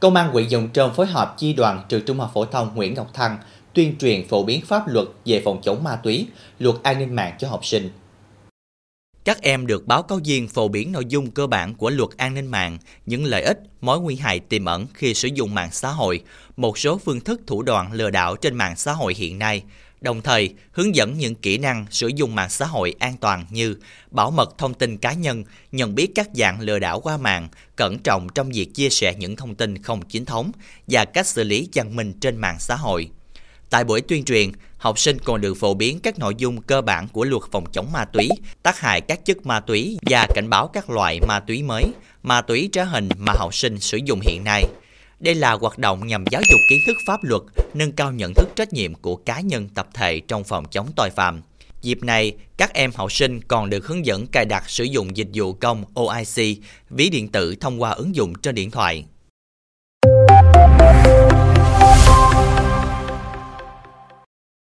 [0.00, 2.94] Công an huyện Dòng Trơm phối hợp chi đoàn trường Trung học phổ thông Nguyễn
[2.94, 3.38] Ngọc Thăng
[3.74, 6.26] tuyên truyền phổ biến pháp luật về phòng chống ma túy,
[6.58, 7.90] luật an ninh mạng cho học sinh.
[9.24, 12.34] Các em được báo cáo viên phổ biến nội dung cơ bản của luật an
[12.34, 15.90] ninh mạng, những lợi ích, mối nguy hại tiềm ẩn khi sử dụng mạng xã
[15.90, 16.22] hội,
[16.56, 19.62] một số phương thức thủ đoạn lừa đảo trên mạng xã hội hiện nay,
[20.00, 23.76] đồng thời hướng dẫn những kỹ năng sử dụng mạng xã hội an toàn như
[24.10, 27.98] bảo mật thông tin cá nhân, nhận biết các dạng lừa đảo qua mạng, cẩn
[27.98, 30.52] trọng trong việc chia sẻ những thông tin không chính thống
[30.86, 33.08] và cách xử lý văn minh trên mạng xã hội.
[33.70, 37.08] Tại buổi tuyên truyền, học sinh còn được phổ biến các nội dung cơ bản
[37.08, 38.28] của luật phòng chống ma túy,
[38.62, 41.84] tác hại các chất ma túy và cảnh báo các loại ma túy mới,
[42.22, 44.64] ma túy trá hình mà học sinh sử dụng hiện nay.
[45.20, 47.42] Đây là hoạt động nhằm giáo dục kiến thức pháp luật,
[47.74, 51.10] nâng cao nhận thức trách nhiệm của cá nhân tập thể trong phòng chống tội
[51.10, 51.42] phạm.
[51.82, 55.28] Dịp này, các em học sinh còn được hướng dẫn cài đặt sử dụng dịch
[55.34, 56.58] vụ công OIC,
[56.90, 59.04] ví điện tử thông qua ứng dụng trên điện thoại.